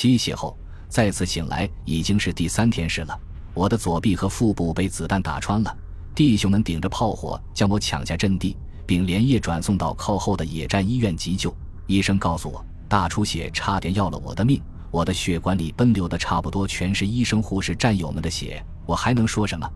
[0.00, 0.56] 吸血后
[0.88, 3.20] 再次醒来已经是第三天时了。
[3.52, 5.76] 我的左臂和腹部被子弹打穿了，
[6.14, 8.56] 弟兄们顶着炮火将我抢下阵地，
[8.86, 11.52] 并连夜转送到靠后的野战医院急救。
[11.88, 14.62] 医生告诉我，大出血差点要了我的命。
[14.92, 19.68] 我的血管里奔流的差不多全是医生、护士、战友们的血，我还能说什么？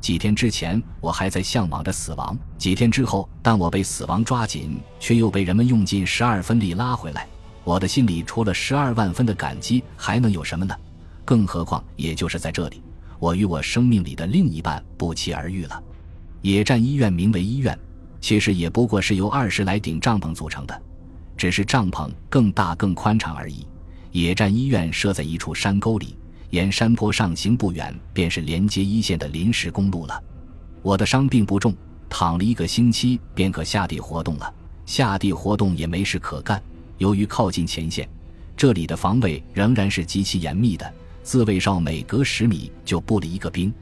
[0.00, 7.26] 几天之前，我还在向往着死亡；几天之后，当我被死亡抓紧，却又被人们用尽十二分力拉回来，
[7.64, 10.76] 我的心里除了十二万分的感激，还能有什么呢？
[11.24, 12.82] 更何况，也就是在这里，
[13.18, 15.82] 我与我生命里的另一半不期而遇了。
[16.42, 17.76] 野战医院名为医院，
[18.20, 20.82] 其实也不过是由二十来顶帐篷组成的，
[21.36, 23.66] 只是帐篷更大、更宽敞而已。
[24.12, 26.16] 野战医院设在一处山沟里。
[26.50, 30.22] 沿山坡上行不远，便是连接一线的临时公路了。
[30.82, 31.74] 我的伤并不重，
[32.08, 34.54] 躺了一个星期便可下地活动了。
[34.86, 36.62] 下地活动也没事可干。
[36.98, 38.08] 由于靠近前线，
[38.56, 43.72] 这里的防卫仍然是极其严密的，自卫哨每隔十米就布了一个兵。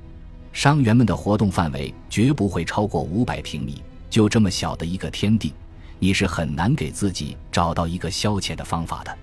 [0.53, 3.83] 伤员们的活动范围绝不会超过五百平米。
[4.11, 5.55] 就这么小的一个天地，
[5.99, 9.19] 你是很难给自己找到一个消遣的方法的。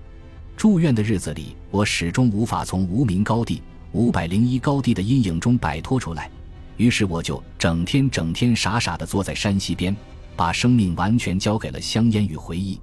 [0.56, 6.28] 住院的日子里，我始终无法从无名高地五百零一高地的阴影中摆脱出来，
[6.76, 9.96] 于是我就整天整天傻傻地坐在山溪边，
[10.34, 12.80] 把生命完全交给了香烟与回忆，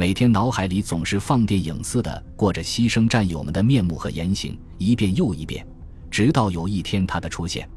[0.00, 5.62] 每天脑海里总是放电影似的过着牺牲战友们的面目和言行，一遍又一遍，
[6.10, 7.68] 直到有一天他的出现，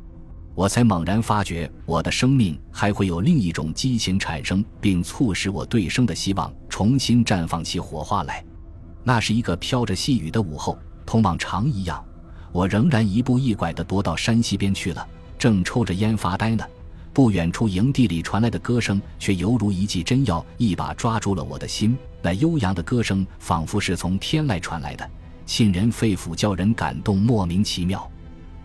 [0.56, 8.42] 我才猛然发觉我的生命还会有另一种激情产生，并促使我对生的希望重新绽放起火花来。
[9.04, 12.02] 那是一个飘着细雨的午后，同往常一样，
[12.54, 15.06] 我仍然一步一拐地踱到山溪边去了，
[15.38, 16.64] 正抽着烟发呆呢。
[17.14, 21.96] 不远处营地里传来的歌声，却犹如一剂真药，一把抓住了我的心。
[22.24, 25.08] 那悠扬的歌声，仿佛是从天籁传来的，
[25.46, 28.10] 沁人肺腑，叫人感动，莫名其妙。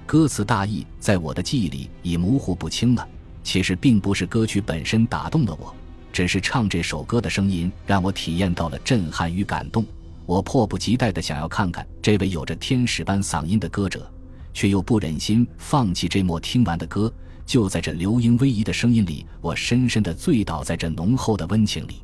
[0.07, 3.07] 歌词大意在我的记忆里已模糊不清了。
[3.45, 5.75] 其实并不是歌曲本身打动了我，
[6.13, 9.85] 只是唱这首歌的声音让我体验到了震撼与感动。
[10.25, 14.11] 我迫不及待地想要看看这位有着天使般嗓音的歌者，
[14.55, 17.13] 却又不忍心放弃这幕听完的歌。
[17.49, 22.03] 就在这流莺逶迤的声音里，我深深地醉倒在这浓厚的温情里。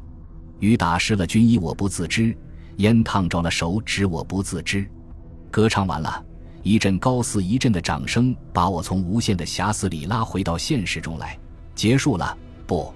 [0.59, 2.35] 雨打湿了军衣，我不自知；
[2.79, 4.89] 烟烫着了手指，我不自知。
[5.51, 6.25] 歌唱完了，
[6.63, 11.39] 一阵高似一阵的掌声把我从无限的遐思里拉回到现实中来。
[11.75, 12.35] 结束了，
[12.67, 12.91] 不，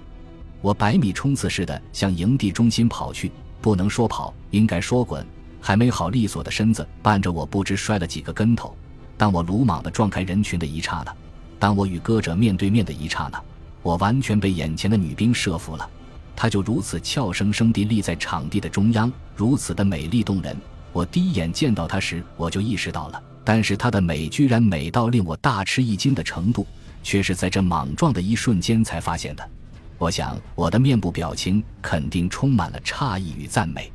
[0.59, 3.31] 我百米冲刺似的向营地中心跑去。
[3.61, 5.23] 不能说跑，应该说滚。
[5.61, 8.75] 还没好利索的身子伴着我，不知摔了几个跟头。
[9.17, 11.15] 当我鲁莽地撞开人群的一刹那，
[11.59, 13.39] 当我与歌者面对面的一刹那，
[13.83, 15.87] 我完全被眼前的女兵慑服了。
[16.35, 20.55] 她就如此俏生生地立在场地的中央，如此的美丽动人。
[20.93, 23.21] 我第一眼见到她时，我就意识到了。
[23.43, 26.65] 但是她的美居然美到令我大吃一惊的程度，
[27.03, 29.49] 却是在这莽撞的一瞬间才发现的。
[29.97, 33.91] 我想，我的面部表情肯定充满了诧异与赞美。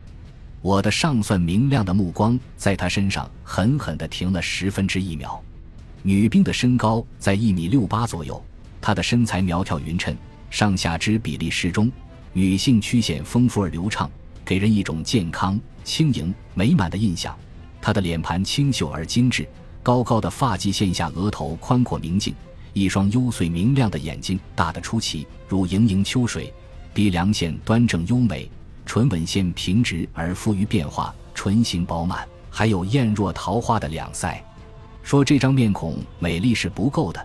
[0.60, 5.42] 我的尚算明亮的目光在她身上狠狠地停了十分之一秒。
[6.06, 8.44] 女兵的身高在一米六八左右，
[8.78, 10.14] 她的身材苗条匀称，
[10.50, 11.90] 上下肢比例适中，
[12.34, 14.10] 女性曲线丰富而流畅，
[14.44, 17.34] 给人一种健康、轻盈、美满的印象。
[17.80, 19.48] 她的脸盘清秀而精致，
[19.82, 22.34] 高高的发际线下，额头宽阔明净。
[22.74, 26.52] 一双幽邃明亮的眼睛，大得出奇，如盈盈秋水；
[26.92, 28.50] 鼻梁线端正优美，
[28.84, 34.38] 唇吻线平直而富于变化，唇形饱满，还有艳若桃花的两腮。
[35.04, 37.24] 说这张面孔美丽是不够的，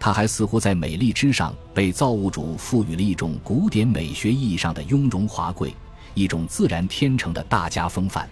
[0.00, 5.74] 她还似乎在美丽之上被造物主赋予了一种古典美学意义上的雍容华贵，
[6.14, 8.26] 一种自然天成的大家风范。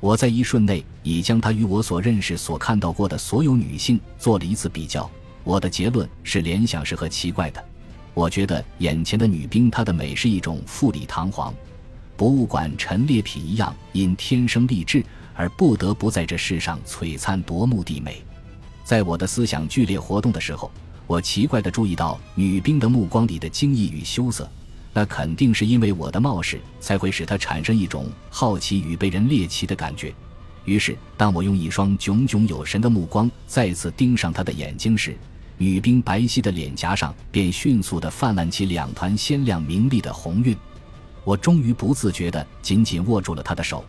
[0.00, 5.10] 我在一瞬内已将她与我所认识、所看到过的所有女性做了一次比较。
[5.42, 7.64] 我的结论是联想是和奇怪的。
[8.12, 11.54] 我觉得眼前的女兵，她的美是一种富丽堂皇、
[12.18, 15.02] 博物馆陈列品一样，因天生丽质
[15.36, 18.22] 而不得不在这世上璀璨夺目的美。
[18.82, 20.70] 在我的思想剧烈活动的时候，
[21.06, 24.48] 我奇怪地注意到女兵的目光里的惊异与羞涩。
[24.92, 30.14] 那肯定是因为我的冒失才会使她产生一种好奇与被人猎奇的感觉。
[30.64, 35.14] 于是，当我用一双炯炯有神的目光再次盯上她的眼睛时，
[35.58, 40.56] 女兵白皙的脸颊上便迅速地泛滥起两团鲜亮明丽的红晕，
[41.24, 43.84] 我终于不自觉地紧紧握住了她的手。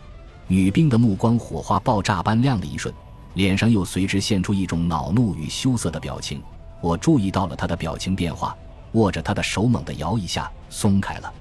[0.49, 2.93] 女兵的目光火花爆炸般亮了一瞬，
[3.33, 6.41] 脸上又随之现出一种恼怒与羞涩的表情。
[6.81, 8.55] 我注意到了她的表情变化，
[8.93, 11.33] 握着她的手猛地摇一下，松开了，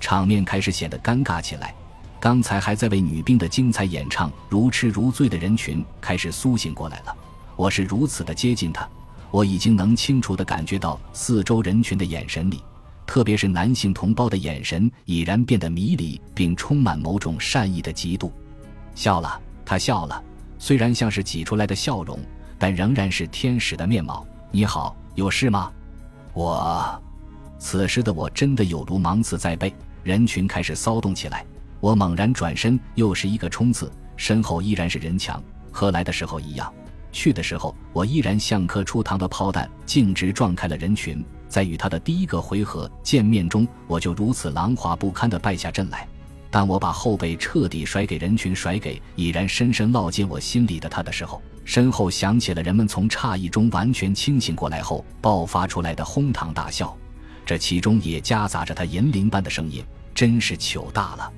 [0.00, 1.74] 场面开始显得尴尬起来。
[2.18, 7.16] 刚才还在为女兵的精彩演唱如痴如醉的人群开始苏醒过来了。
[7.56, 8.88] 我是如此的接近她，
[9.30, 12.62] 我已经能清楚地感觉到四周人群的眼神里，
[13.10, 18.30] 特别是男性同胞的眼神已然变得迷离，并充满某种善意的嫉妒。
[18.94, 20.22] 笑了，他笑了，
[20.60, 22.20] 虽然像是挤出来的笑容，
[22.56, 24.24] 但仍然是天使的面貌。
[24.52, 25.72] 你好，有事吗？
[26.34, 27.02] 我，
[27.58, 29.74] 此时的我真的有如芒刺在背。
[30.04, 31.44] 人群开始骚动起来。
[31.80, 35.42] 我猛然转身，又是一个冲刺，身后依然是人墙，
[35.72, 36.72] 和来的时候一样。
[37.10, 41.24] 去的时候，我依然像颗出膛的炮弹，径直撞开了人群。
[41.50, 46.08] 在与他的第一个回合见面中，我就如此狼狈不堪地败下阵来。
[46.48, 56.96] 当我把后背彻底甩给人群，甩给已然深深烙进我心里的他的时候，身后响起了人们从诧异中完全清醒过来后爆发出来的哄堂大笑，
[57.44, 61.32] 这其中也夹杂着他银铃般的声音，真是糗大了。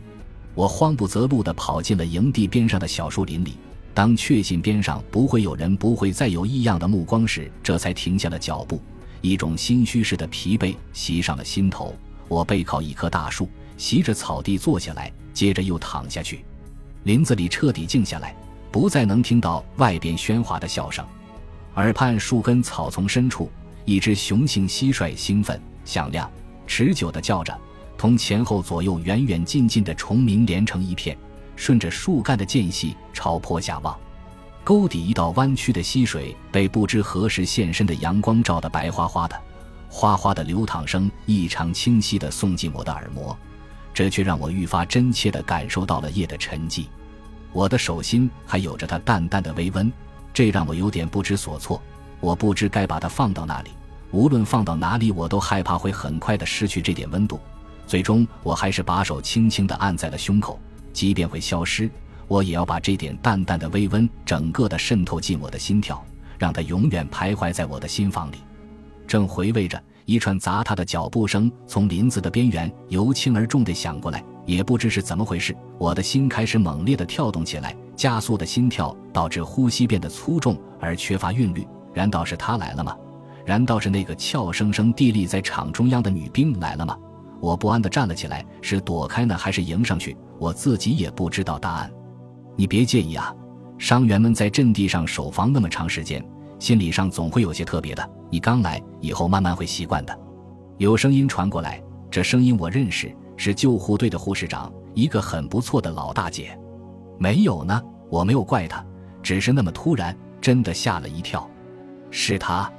[0.54, 3.56] 我慌不择路地跑进了营地边上的小树林里。
[3.94, 8.80] 当确信边上不会有人，不会再有异样的目光时，这才停下了脚步。
[9.22, 11.96] 一种心虚似的疲惫袭上了心头。
[12.28, 13.48] 我背靠一棵大树，
[13.78, 16.44] 袭着草地坐下来，接着又躺下去。
[17.04, 18.34] 林子里彻底静下来，
[18.70, 21.04] 不再能听到外边喧哗的笑声。
[21.74, 23.50] 耳畔树根草丛深处，
[23.84, 26.30] 一只雄性蟋蟀兴奋、响亮、
[26.66, 27.58] 持久地叫着。
[27.98, 31.16] 同前后左右、远远近近的虫鸣连成一片，
[31.54, 33.96] 顺着树干的间隙朝坡下望。
[34.64, 39.36] 沟底一道弯曲的溪水被不知何时现身的阳光照得白花花的，
[39.88, 43.36] 哗哗的流淌声异常清晰地送进我的耳膜，
[43.92, 46.86] 这却让我愈发真切地感受到了夜的沉寂。
[47.52, 49.92] 我的手心还有着它淡淡的微温，
[50.32, 51.82] 这让我有点不知所措。
[52.20, 53.70] 我不知该把它放到哪里，
[54.12, 57.40] 无论放到哪里，我都害怕会很快地失去这点温度。
[57.84, 60.60] 最终，我还是把手轻轻地按在了胸口。
[60.92, 61.90] 即便会消失，
[62.28, 66.02] 我也要把这点淡淡的微温整个的渗透进我的心跳，
[66.38, 68.36] 让它永远徘徊在我的心房里。
[69.06, 74.24] 正回味着，一串杂沓的脚步声从林子的边缘由轻而重地响过来。
[74.44, 81.64] 也不知是怎么回事，我的心开始猛烈地跳动起来，加速的心跳导致呼吸变得粗重而缺乏韵律。
[81.94, 82.96] 难道是他来了吗？
[83.46, 86.98] 难道是那个俏生生地立在场中央的女兵来了吗？
[87.40, 90.16] 我不安地站了起来，是躲开呢，还是迎上去？
[90.40, 91.92] 我自己也不知道答案。
[92.56, 93.34] 你别介意啊，
[93.78, 96.24] 伤员们在阵地上守防那么长时间，
[96.58, 98.10] 心理上总会有些特别的。
[98.30, 100.18] 你刚来，以后慢慢会习惯的。
[100.78, 106.58] 有声音传过来，这声音我认识，是救护队的护士长，一个很不错的老大姐。
[107.18, 108.84] 没有呢，我没有怪她，
[109.22, 111.48] 只是那么突然，真的吓了一跳。
[112.10, 112.70] 是她，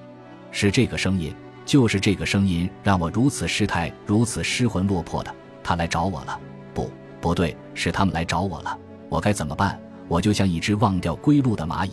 [0.52, 1.34] 是这个声音。
[1.66, 5.34] 就是这个声音让我如此失态，如此失魂落魄的。
[5.64, 6.38] 他来找我了，
[6.74, 6.92] 不，
[7.22, 8.78] 不对，是他们来找我了。
[9.14, 9.80] 我该怎么办？
[10.08, 11.92] 我就像一只忘掉归路的蚂蚁。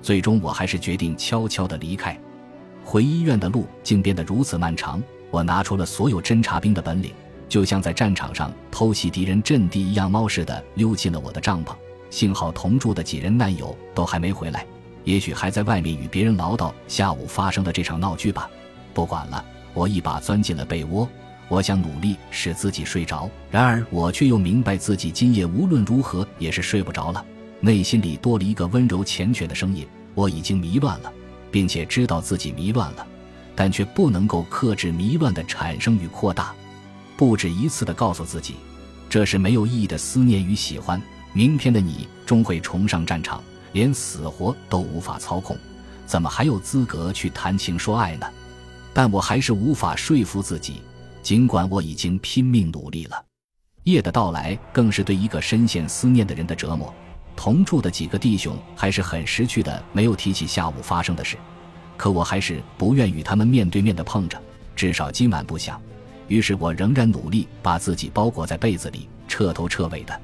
[0.00, 2.18] 最终，我还是决定悄悄地离开。
[2.82, 5.02] 回医院的路竟变得如此漫长。
[5.30, 7.12] 我拿出了所有侦察兵的本领，
[7.46, 11.74] 就像在战场上偷袭敌人阵地一样，猫似的溜进了我的帐篷。
[12.08, 14.64] 幸好同住的几人难友都还没回来，
[15.04, 18.48] 也许还在外面与别人唠叨下午发生的这场闹剧吧。
[18.94, 19.44] 不管了，
[19.74, 21.06] 我一把钻进了被窝。
[21.52, 27.22] 我想努力使自己睡着，然而我却又明白自己今夜无论如何也是睡不着了。
[27.60, 31.12] 内心里多了一个温柔缱绻的声音：我已经迷乱了，
[31.50, 33.06] 并且知道自己迷乱了，
[33.54, 36.54] 但却不能够克制迷乱的产生与扩大。
[37.18, 38.54] 不止一次地告诉自己，
[39.10, 40.98] 这是没有意义的思念与喜欢。
[41.34, 43.44] 明天的你终会重上战场，
[43.74, 45.54] 连死活都无法操控，
[46.06, 48.26] 怎么还有资格去谈情说爱呢？
[48.94, 50.80] 但我还是无法说服自己，
[51.22, 53.24] 尽管我已经拼命努力了。
[53.84, 56.92] 夜的到来更是对一个深陷思念的人的折磨。
[57.34, 61.36] 同住的几个弟兄还是很识趣的，没有提起下午发生的事。
[61.96, 64.40] 可我还是不愿与他们面对面的碰着，
[64.76, 65.80] 至少今晚不想。
[66.28, 70.20] 于是我仍然努力把自己包裹在被子里，彻头彻尾的。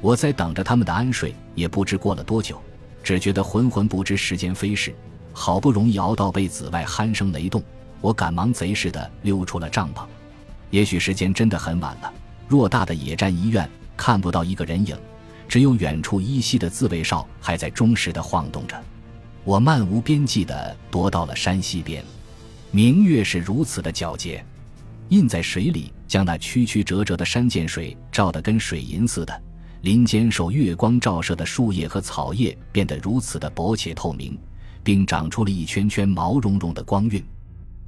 [0.00, 2.60] 我在等着他们的安睡，也不知过了多久，
[3.02, 4.94] 只觉得浑浑不知时间飞逝。
[5.32, 7.62] 好不容易熬到被子外鼾声雷动。
[8.00, 10.04] 我赶忙贼似的溜出了帐篷，
[10.72, 12.12] 也许时间真的很晚了。
[12.48, 14.96] 偌大的野战医院看不到一个人影，
[15.46, 18.74] 只有远处依稀的自卫哨还在忠实的晃动着。
[19.44, 22.02] 我漫无边际的踱到了山西边，
[22.70, 24.44] 明月是如此的皎洁，
[25.10, 29.42] 印在水里，将那曲曲折折的山涧水照得跟水银似的。
[29.82, 34.38] 林间受月光照射的树叶和草叶变得如此的薄且透明，
[34.84, 37.22] 并长出了一圈圈毛茸茸的光晕。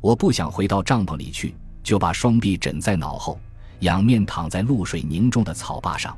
[0.01, 3.39] 我不想回到帐篷里去，就把双臂枕在脑后，
[3.81, 6.17] 仰面躺在露水凝重的草坝上。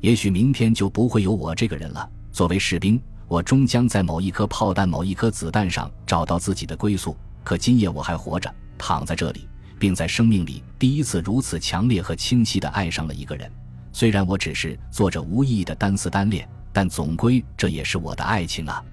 [0.00, 2.10] 也许明天就不会有我这个人了。
[2.32, 7.16] 作为士兵，我终将在某一颗炮弹、某一颗子弹上找到自己的归宿。
[7.42, 9.48] 可今夜我还活着，躺在这里，
[9.78, 13.50] 并在生命里第一次如此强烈和清晰地爱上了一个人。
[13.92, 18.84] 虽然我只是做着无意义的单丝单恋，但总归这也是我的爱情啊！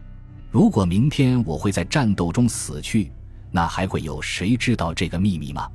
[0.51, 3.11] 如果明天我会在战斗中死去，
[3.51, 5.67] 那还会有谁知道这个秘密吗？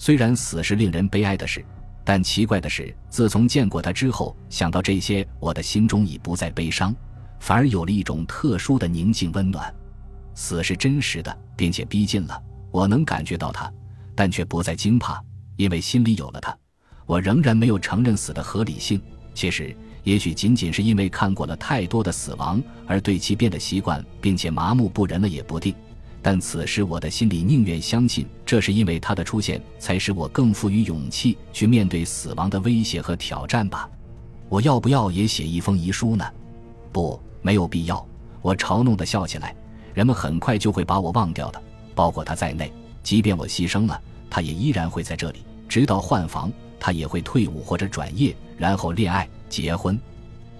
[0.00, 1.62] 虽然死是令人悲哀的事。
[2.02, 6.96] 但奇怪的是，自从见过他之后，想到这些，我的心中已不再悲伤，
[7.38, 9.72] 反而有了一种特殊的宁静温暖。
[10.34, 13.70] 死是真实的，并且逼近了，我能感觉到它，
[14.14, 15.22] 但却不再惊怕，
[15.56, 16.56] 因为心里有了它。
[17.04, 18.98] 我仍然没有承认死的合理性。
[19.34, 25.74] 其实，也许仅仅是因为看过了太多的死亡，而对其变得习惯，并且麻木不仁了也不定。
[26.22, 33.88] 但此时我的心里宁愿相信，这是因为他的出现才使我更富于勇气去面对死亡的威胁和挑战吧。
[34.48, 36.24] 我要不要也写一封遗书呢？
[36.92, 38.06] 不，没有必要。
[38.42, 39.54] 我嘲弄地笑起来。
[39.94, 41.62] 人们很快就会把我忘掉的，
[41.94, 42.72] 包括他在内。
[43.02, 46.50] 即便我牺牲了，他也依然会在这里，直到换房。
[46.78, 50.00] 他也会退伍或者转业，然后恋爱、结婚。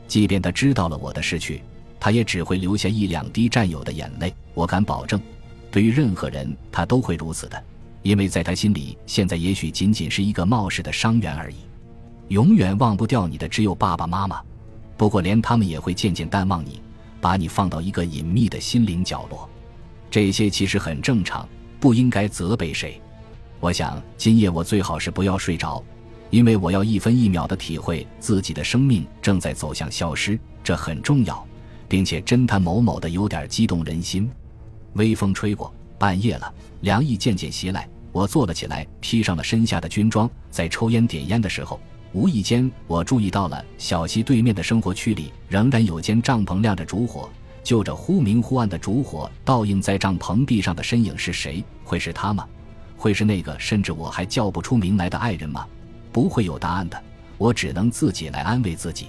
[0.07, 1.63] 即便他知道了我的逝去，
[1.99, 4.35] 他也只会留下一两滴战友的眼泪。
[4.53, 5.19] 我敢保证。
[5.71, 7.63] 对于任何人，他都会如此的，
[8.03, 11.57] 因为在他心里，现在也许仅仅是一个冒失的伤员而已。
[12.29, 14.41] 永远忘不掉你的只有爸爸妈妈，
[14.97, 16.81] 不过连他们也会渐渐淡忘你，
[17.21, 19.49] 把你放到一个隐秘的心灵角落。
[20.11, 21.49] 这些其实很正常，
[21.79, 23.01] 不应该责备谁。
[23.61, 25.83] 我想今夜我最好是不要睡着，
[26.31, 31.47] 因为我要一分一秒的体会自己的生命正在走向消失，这很重要，
[31.89, 34.31] 并且侦探某某的有点激动人心。
[34.95, 37.89] 微风吹过，半夜了，凉意渐渐袭来。
[38.13, 41.81] 我坐了起来，披上了身下的军装，在抽烟点烟的时候，
[42.13, 47.29] 无意间我注意到了小溪对面的生活区里仍然有间帐篷亮着烛火。
[47.63, 51.63] 就着忽明忽暗的烛火，倒映在帐篷壁上的身影是谁？
[51.85, 52.47] 会是他吗？
[52.97, 55.67] 会是那个甚至我还叫不出名来的爱人吗？
[56.11, 57.01] 不会有答案的，
[57.39, 59.07] 我只能自己来安慰自己。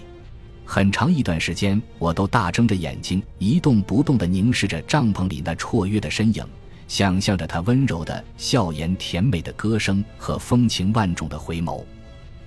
[0.74, 6.48] 很长一段时间，我都大睁着眼睛，一动不动地凝视着帐篷里那绰约的身影，
[6.88, 11.84] 想象着他温柔的笑颜、甜美的歌声和风情万种的回眸。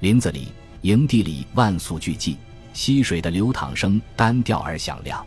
[0.01, 0.49] 林子里、
[0.81, 2.37] 营地里，万籁俱寂，
[2.73, 5.23] 溪水的流淌声单调而响亮。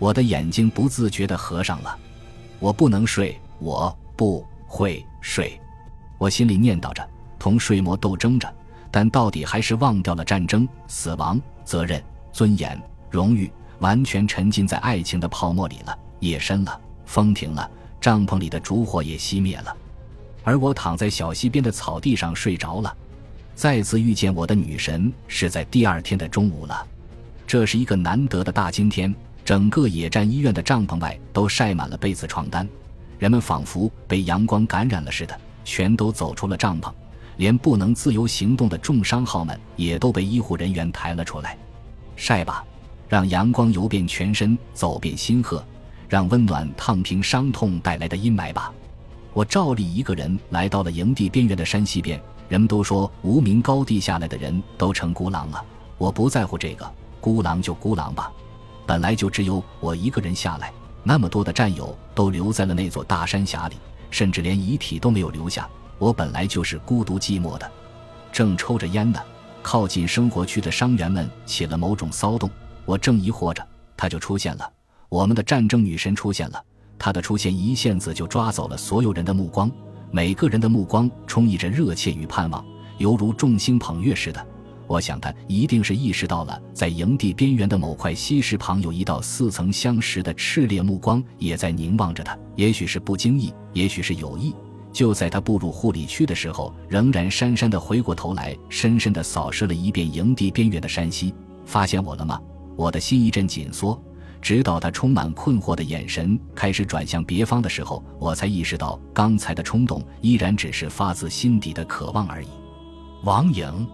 [0.00, 1.96] 我的眼睛不自觉地合上了。
[2.58, 5.56] 我不能睡，我不会睡。
[6.18, 8.52] 我心里念叨着，同睡魔斗争着，
[8.90, 12.02] 但到底还是忘掉了战争、死亡、责任。
[12.34, 13.48] 尊严、荣誉
[13.78, 15.96] 完全沉浸在爱情的泡沫里了。
[16.18, 19.76] 夜深了，风停了，帐篷里的烛火也熄灭了，
[20.42, 22.94] 而我躺在小溪边的草地上睡着了。
[23.54, 26.84] 再次遇见我的女神是在第二天的中午了。
[27.46, 29.14] 这是一个难得的大晴天，
[29.44, 32.66] 整个野战医院的帐篷外都晒满了被子床单，
[33.18, 36.90] 人们仿佛被阳光感染了似的，全都走出了帐篷，
[37.36, 41.56] 连不能自由行动的重伤号们也都被医护人员抬了出来。
[42.16, 42.64] 晒吧，
[43.08, 45.64] 让阳光游遍全身，走遍心河，
[46.08, 48.72] 让温暖烫平伤痛带来的阴霾吧。
[49.32, 52.20] 我照例一个人来到了营地边缘的山溪边。
[52.46, 55.64] 人们都说无名高地下来的人都成孤狼了，
[55.96, 58.30] 我不在乎这个，孤狼就孤狼吧。
[58.86, 60.70] 本来就只有我一个人下来，
[61.02, 63.76] 那么多的战友都留在了那座大山峡里，
[64.10, 65.66] 甚至连遗体都没有留下。
[65.98, 67.68] 我本来就是孤独寂寞的，
[68.30, 69.18] 正抽着烟呢。
[69.64, 72.50] 靠近生活区的伤员们起了某种骚动，
[72.84, 73.66] 我正疑惑着，
[73.96, 74.70] 他就出现了。
[75.08, 76.62] 我们的战争女神出现了，
[76.98, 79.70] 她的出现一下子就抓走了所有人的目光，
[80.10, 82.62] 每个人的目光充溢着热切与盼望，
[82.98, 84.46] 犹如众星捧月似的。
[84.86, 92.38] 我想，他一定是意识到了，在营地边缘的某块溪石旁有一道似曾相识的炽烈目光，也在凝望着他。
[92.54, 94.54] 也许是不经意，也许是有意。
[94.94, 101.34] 就在他步入护理区的时候，仍然姗姗地回过头来，深深地扫视了一遍营地边缘的山溪。
[101.66, 102.40] 发现我了吗？
[102.76, 104.00] 我的心一阵紧缩，
[104.40, 112.48] 直到他充满困惑的眼神开始转向别方的时候，我才意识到刚才的冲动依然只是发自心底的渴望而已。
[113.24, 113.88] 王颖，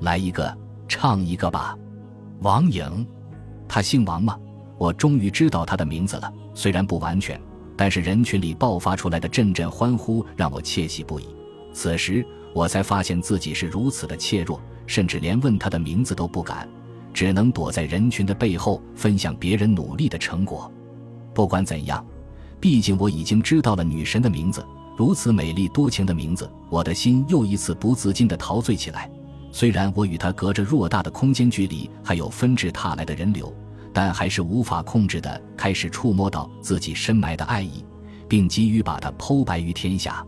[0.00, 0.54] 来一个，
[0.86, 1.74] 唱一个吧。
[2.40, 3.06] 王颖，
[3.66, 4.38] 他姓王吗？
[4.76, 7.40] 我终于知道他的名字了，虽然不完全。
[7.76, 11.26] 但是人群里爆发出来的阵阵欢呼让我窃喜不已。
[11.72, 16.68] 此时我才发现自己是如此的怯弱，甚至连问他的名字都不敢，
[17.12, 20.70] 只能躲在人群的背后分享别人努力的成果。
[21.34, 22.04] 不管怎样，
[22.60, 24.64] 毕竟我已经知道了女神的名字，
[24.96, 29.10] 如此美丽多情的名字，我的心又一次不自禁地陶醉起来。
[29.50, 33.52] 虽然我与他隔着偌大的空间距离，还有纷至沓来的人流，
[33.94, 37.82] 但还是无法控制的开始触摸到自己深埋的爱意，
[38.28, 40.22] 并急于把它剖白于天下。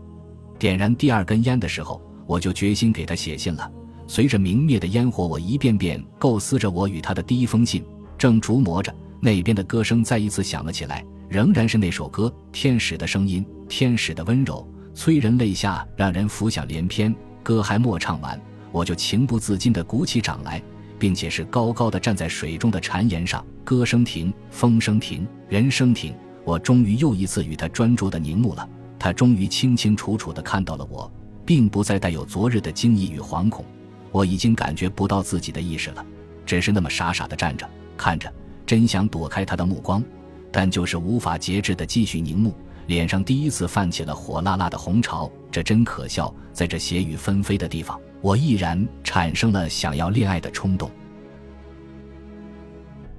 [0.57, 3.69] 点燃第二根烟的时候，我就决心给他写信了。
[4.07, 7.83] 随着明灭的烟火，我一遍遍构思着我与他的第一封信，
[8.17, 17.13] 正琢磨着，那边的歌声再一次响了起来，仍然是那首歌，天使的声音，天使的温柔，催人泪下，让人浮想联翩。
[17.43, 18.39] 歌还没唱完。
[18.71, 20.61] 我就情不自禁地鼓起掌来，
[20.99, 23.45] 并且是高高的站在水中的禅岩上。
[23.63, 26.13] 歌声停，风声停，人声停，
[26.45, 28.67] 我终于又一次与他专注的凝目了。
[28.97, 31.11] 他终于清清楚楚的看到了我，
[31.45, 33.63] 并不再带有昨日的惊异与惶恐。
[34.11, 36.05] 我已经感觉不到自己的意识了，
[36.45, 38.33] 只是那么傻傻的站着看着，
[38.65, 40.03] 真想躲开他的目光，
[40.51, 42.55] 但就是无法节制的继续凝目。
[42.87, 46.33] 脸上第一次泛起了火辣辣的红潮，这真可笑。
[46.53, 50.89] 在这血雨纷飞的地方，我毅然产生了想要恋爱的冲动。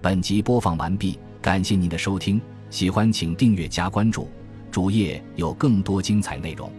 [0.00, 2.40] 本集播放完毕，感谢您的收听，
[2.70, 4.28] 喜欢请订阅加关注，
[4.70, 6.70] 主页有更多精彩内容。